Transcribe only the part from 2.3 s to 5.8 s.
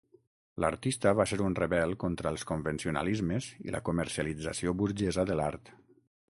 els convencionalismes i la comercialització burgesa de l'art.